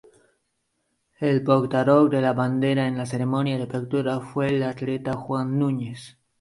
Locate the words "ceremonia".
3.05-3.57